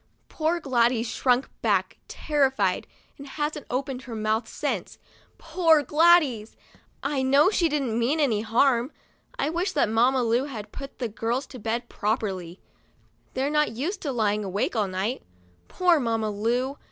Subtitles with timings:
[0.29, 2.87] Poor Gladys shrunk back, terrified,
[3.19, 4.97] and hasn't opened her mouth since.
[5.37, 6.55] Poor Gladys!
[7.03, 8.91] I know she didn't mean any harm.
[9.37, 12.59] 1 wish that Mamma Lu had put the girls to bed properly.
[13.35, 15.21] They're not used to lying awake all night.
[15.67, 16.79] Poor Mamma Lu